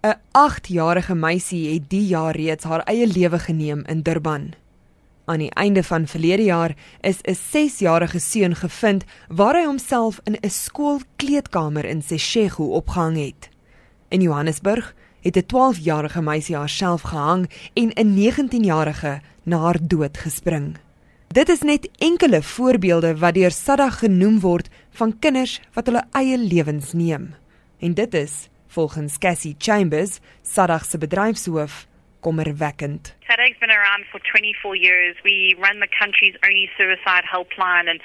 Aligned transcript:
'n 0.00 0.14
8-jarige 0.32 1.14
meisie 1.14 1.74
het 1.74 1.90
die 1.90 2.06
jaar 2.06 2.36
reeds 2.36 2.64
haar 2.64 2.84
eie 2.86 3.06
lewe 3.06 3.38
geneem 3.38 3.82
in 3.86 4.02
Durban. 4.02 4.52
Aan 5.24 5.38
die 5.38 5.50
einde 5.50 5.82
van 5.82 6.06
verlede 6.06 6.42
jaar 6.42 6.74
is 7.00 7.18
'n 7.22 7.34
6-jarige 7.34 8.18
seun 8.18 8.54
gevind 8.54 9.04
waar 9.28 9.54
hy 9.54 9.64
homself 9.64 10.20
in 10.24 10.36
'n 10.40 10.50
skoolkleedkamer 10.50 11.84
in 11.84 12.02
Seshego 12.02 12.64
opgehang 12.64 13.16
het. 13.16 13.48
In 14.08 14.20
Johannesburg 14.20 14.94
het 15.20 15.36
'n 15.36 15.46
12-jarige 15.46 16.22
meisie 16.22 16.56
haarself 16.56 17.02
gehang 17.02 17.50
en 17.74 17.90
'n 17.94 18.14
19-jarige 18.14 19.20
na 19.42 19.58
haar 19.58 19.78
dood 19.80 20.18
gespring. 20.18 20.76
Dit 21.28 21.48
is 21.48 21.60
net 21.60 21.88
enkele 21.96 22.42
voorbeelde 22.42 23.16
wat 23.18 23.34
deur 23.34 23.50
SADA 23.50 23.90
genoem 23.90 24.40
word 24.40 24.68
van 24.90 25.18
kinders 25.18 25.60
wat 25.72 25.86
hulle 25.86 26.04
eie 26.12 26.38
lewens 26.38 26.92
neem. 26.92 27.34
En 27.78 27.94
dit 27.94 28.14
is 28.14 28.48
volgens 28.68 29.18
Cassie 29.18 29.56
Chambers, 29.58 30.20
SADA 30.42 30.78
se 30.78 30.98
bedryfshoof, 30.98 31.86
kommerwekkend. 32.20 33.14
SADAG's 33.26 33.58
been 33.60 33.70
around 33.70 34.04
for 34.10 34.20
24 34.20 34.74
years. 34.76 35.16
We 35.24 35.54
run 35.58 35.80
the 35.80 35.88
country's 36.00 36.34
only 36.44 36.68
suicide 36.76 37.24
helpline. 37.24 37.88
And 37.88 38.00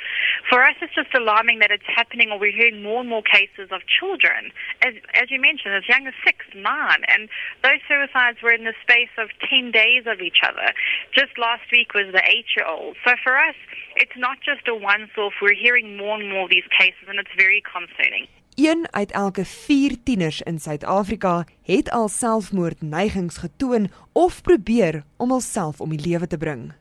for 0.49 0.61
us, 0.61 0.75
it's 0.81 0.93
just 0.93 1.13
alarming 1.15 1.59
that 1.59 1.71
it's 1.71 1.87
happening, 1.87 2.29
or 2.31 2.37
we're 2.39 2.55
hearing 2.55 2.83
more 2.83 2.99
and 3.01 3.09
more 3.09 3.23
cases 3.23 3.71
of 3.71 3.81
children, 3.87 4.51
as, 4.83 4.93
as 5.15 5.31
you 5.31 5.39
mentioned, 5.39 5.73
as 5.75 5.87
young 5.87 6.05
as 6.07 6.13
six, 6.25 6.45
nine. 6.55 7.01
And 7.07 7.29
those 7.63 7.81
suicides 7.87 8.41
were 8.43 8.53
in 8.53 8.65
the 8.65 8.75
space 8.83 9.13
of 9.17 9.29
10 9.49 9.71
days 9.71 10.03
of 10.05 10.21
each 10.21 10.43
other. 10.43 10.73
Just 11.15 11.37
last 11.37 11.63
week 11.71 11.93
was 11.93 12.11
the 12.11 12.23
eight 12.27 12.47
year 12.55 12.67
old. 12.67 12.97
So 13.05 13.15
for 13.23 13.37
us, 13.37 13.55
it's 13.95 14.17
not 14.17 14.37
just 14.43 14.67
a 14.67 14.75
once 14.75 15.11
off. 15.17 15.33
We're 15.41 15.57
hearing 15.57 15.97
more 15.97 16.19
and 16.19 16.29
more 16.29 16.45
of 16.45 16.51
these 16.51 16.67
cases, 16.77 17.07
and 17.07 17.17
it's 17.19 17.33
very 17.37 17.63
concerning. 17.63 18.27
Een 18.55 18.87
uit 18.91 19.11
elke 19.11 19.45
4 19.45 20.03
tieners 20.03 20.41
in 20.41 20.59
Suid-Afrika 20.59 21.45
het 21.63 21.89
al 21.89 22.07
selfmoordneigings 22.07 23.37
getoon 23.37 23.91
of 24.11 24.41
probeer 24.41 25.03
om 25.17 25.29
hulself 25.29 25.81
om 25.81 25.89
die 25.89 26.09
lewe 26.09 26.27
te 26.27 26.37
bring. 26.37 26.73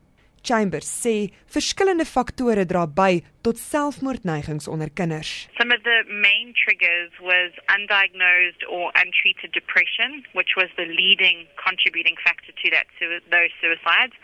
Chambers 0.43 0.89
sê 1.03 1.31
verskillende 1.47 2.05
faktore 2.05 2.65
dra 2.67 2.83
by 2.87 3.23
tot 3.47 3.59
selfmoordneigings 3.59 4.67
onder 4.69 4.91
kinders. 4.91 5.47
Some 5.59 5.71
of 5.75 5.83
the 5.83 6.03
main 6.09 6.51
triggers 6.65 7.13
was 7.21 7.51
undiagnosed 7.77 8.67
or 8.67 8.91
untreated 9.03 9.53
depression, 9.53 10.27
which 10.35 10.57
was 10.59 10.69
the 10.75 10.87
leading 10.87 11.47
contributing 11.55 12.19
factor 12.27 12.53
to 12.63 12.71
that 12.75 12.87
to 12.99 13.23
those 13.31 13.55
suicides. 13.63 14.19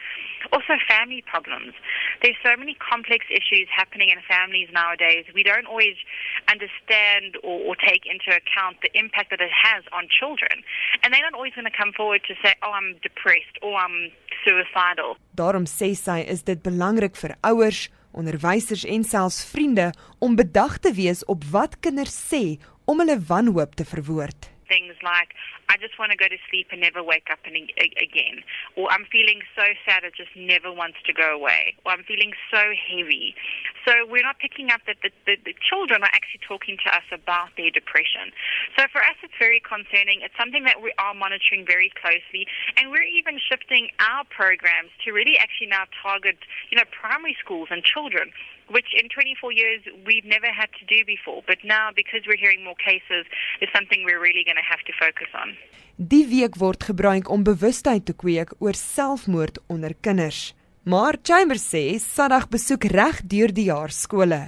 Also 0.50 0.74
family 0.90 1.22
problems. 1.22 1.72
There's 2.22 2.38
so 2.42 2.54
many 2.58 2.74
complex 2.74 3.26
issues 3.30 3.68
happening 3.70 4.08
in 4.10 4.18
families 4.26 4.68
nowadays. 4.74 5.24
We 5.34 5.44
don't 5.46 5.66
always 5.66 5.96
understand 6.52 7.36
or, 7.44 7.56
or 7.68 7.74
take 7.76 8.04
into 8.12 8.30
account 8.40 8.80
the 8.82 8.90
impact 8.98 9.30
that 9.30 9.40
it 9.40 9.52
has 9.52 9.84
on 9.92 10.08
children. 10.08 10.64
And 11.02 11.12
they're 11.12 11.26
not 11.28 11.34
always 11.34 11.54
going 11.54 11.70
to 11.70 11.76
come 11.82 11.92
forward 11.92 12.22
to 12.28 12.34
say, 12.42 12.54
"Oh, 12.62 12.72
I'm 12.72 12.96
depressed" 13.08 13.56
or 13.62 13.72
"I'm 13.76 14.10
suicidal." 14.44 15.16
Daarom 15.36 15.66
sê 15.66 15.94
sy 15.94 16.20
is 16.34 16.42
dit 16.42 16.60
belangrik 16.62 17.16
vir 17.16 17.36
ouers, 17.44 17.88
onderwysers 18.12 18.84
en 18.84 19.04
selfs 19.04 19.44
vriende 19.52 19.92
om 20.18 20.36
bedag 20.36 20.78
te 20.78 20.92
wees 20.92 21.24
op 21.24 21.44
wat 21.54 21.80
kinders 21.84 22.16
sê 22.32 22.58
om 22.84 22.98
hulle 22.98 23.18
wanhoop 23.30 23.74
te 23.74 23.84
verwoord. 23.84 24.50
Things 24.68 24.96
like 25.02 25.32
I 25.68 25.76
just 25.76 25.98
want 25.98 26.12
to 26.12 26.16
go 26.16 26.28
to 26.28 26.40
sleep 26.48 26.68
and 26.72 26.80
never 26.80 27.02
wake 27.02 27.28
up 27.30 27.40
again. 27.44 28.36
Or 28.76 28.88
I'm 28.90 29.04
feeling 29.12 29.40
so 29.54 29.64
sad 29.84 30.02
it 30.02 30.14
just 30.16 30.34
never 30.34 30.72
wants 30.72 30.96
to 31.04 31.12
go 31.12 31.28
away. 31.36 31.76
Or 31.84 31.92
I'm 31.92 32.04
feeling 32.04 32.32
so 32.50 32.62
heavy. 32.88 33.36
So 33.88 34.04
we're 34.04 34.22
not 34.22 34.36
picking 34.36 34.68
up 34.68 34.84
that 34.84 35.00
the, 35.00 35.08
the, 35.24 35.40
the 35.48 35.56
children 35.64 36.04
are 36.04 36.12
actually 36.12 36.44
talking 36.44 36.76
to 36.84 36.88
us 36.92 37.08
about 37.08 37.56
their 37.56 37.72
depression. 37.72 38.36
So 38.76 38.84
for 38.92 39.00
us, 39.00 39.16
it's 39.24 39.32
very 39.40 39.64
concerning. 39.64 40.20
It's 40.20 40.36
something 40.36 40.68
that 40.68 40.84
we 40.84 40.92
are 41.00 41.16
monitoring 41.16 41.64
very 41.64 41.88
closely. 41.96 42.44
And 42.76 42.92
we're 42.92 43.08
even 43.08 43.40
shifting 43.40 43.88
our 43.96 44.28
programs 44.28 44.92
to 45.08 45.16
really 45.16 45.40
actually 45.40 45.72
now 45.72 45.88
target, 46.04 46.36
you 46.68 46.76
know, 46.76 46.84
primary 46.92 47.32
schools 47.40 47.72
and 47.72 47.80
children 47.80 48.28
which 48.68 48.92
in 48.92 49.08
24 49.08 49.48
years 49.52 49.80
we've 50.04 50.28
never 50.28 50.52
had 50.52 50.68
to 50.76 50.84
do 50.84 51.00
before. 51.08 51.40
But 51.46 51.64
now, 51.64 51.88
because 51.88 52.28
we're 52.28 52.36
hearing 52.36 52.62
more 52.64 52.76
cases, 52.76 53.24
is 53.64 53.68
something 53.72 54.04
we're 54.04 54.20
really 54.20 54.44
going 54.44 54.60
to 54.60 54.68
have 54.68 54.84
to 54.84 54.92
focus 55.00 55.32
on. 55.32 55.56
Die 55.96 56.28
week 56.28 56.60
word 56.60 56.84
gebruik 56.84 57.32
om 57.32 57.42
bewustheid 57.42 58.04
te 58.04 58.12
kweek 58.12 58.52
oor 58.60 58.76
selfmoord 58.76 59.58
onder 59.72 59.96
kinders. 60.00 60.52
Maar 60.88 61.14
Chambers 61.22 61.66
sê 61.68 61.98
Sadag 62.00 62.46
besoek 62.48 62.86
reg 62.88 63.18
deur 63.28 63.52
die 63.52 63.66
jaar 63.68 63.92
skole. 63.92 64.38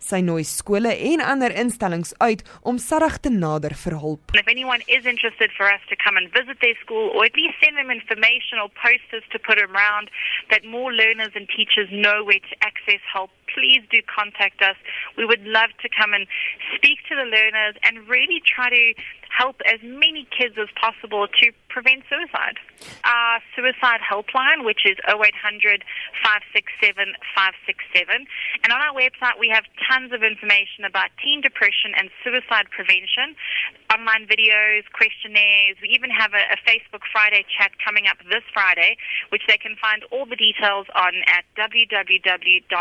Sy 0.00 0.22
nooi 0.24 0.44
skole 0.48 0.88
en 1.10 1.20
ander 1.20 1.52
instellings 1.52 2.14
uit 2.16 2.40
om 2.64 2.78
Sadag 2.80 3.18
te 3.20 3.28
nader 3.28 3.74
vir 3.82 3.98
hulp. 4.00 4.32
If 4.40 4.48
anyone 4.48 4.80
is 4.88 5.04
interested 5.04 5.52
for 5.52 5.68
us 5.68 5.84
to 5.90 5.96
come 6.00 6.16
and 6.16 6.32
visit 6.32 6.56
their 6.64 6.78
school 6.80 7.12
or 7.12 7.28
at 7.28 7.36
least 7.36 7.60
send 7.60 7.76
them 7.76 7.92
information 7.92 8.56
or 8.56 8.72
posters 8.80 9.26
to 9.34 9.38
put 9.48 9.60
around 9.60 10.08
that 10.48 10.64
more 10.64 10.88
learners 10.96 11.36
and 11.36 11.44
teachers 11.52 11.92
know 11.92 12.24
where 12.24 12.40
to 12.40 12.56
access 12.64 13.04
help, 13.12 13.28
please 13.52 13.84
do 13.92 14.00
contact 14.08 14.64
us. 14.64 14.80
We 15.20 15.28
would 15.28 15.44
love 15.44 15.76
to 15.84 15.92
come 15.92 16.16
and 16.16 16.24
speak 16.72 17.04
to 17.12 17.14
the 17.20 17.28
learners 17.28 17.76
and 17.84 18.08
really 18.08 18.40
try 18.40 18.72
to 18.72 18.84
help 19.36 19.60
as 19.68 19.80
many 19.84 20.24
kids 20.32 20.56
as 20.56 20.72
possible 20.80 21.28
to 21.28 21.52
prevent 21.68 22.08
suicide. 22.08 22.56
Our 23.04 23.44
suicide 23.52 24.00
helpline, 24.00 24.64
which 24.64 24.88
is 24.88 24.96
0800 25.04 25.84
567 26.24 27.12
567. 27.36 28.24
And 28.64 28.72
on 28.72 28.80
our 28.80 28.96
website, 28.96 29.36
we 29.36 29.52
have 29.52 29.68
tons 29.84 30.16
of 30.16 30.24
information 30.24 30.88
about 30.88 31.12
teen 31.20 31.44
depression 31.44 31.92
and 32.00 32.08
suicide 32.24 32.72
prevention, 32.72 33.36
online 33.92 34.24
videos, 34.24 34.88
questionnaires. 34.96 35.76
We 35.84 35.92
even 35.92 36.08
have 36.08 36.32
a, 36.32 36.40
a 36.56 36.58
Facebook 36.64 37.04
Friday 37.12 37.44
chat 37.52 37.76
coming 37.84 38.08
up 38.08 38.16
this 38.32 38.44
Friday, 38.56 38.96
which 39.28 39.44
they 39.44 39.60
can 39.60 39.76
find 39.76 40.00
all 40.08 40.24
the 40.24 40.40
details 40.40 40.88
on 40.96 41.12
at 41.28 41.44
www.sadag.org. 41.60 42.72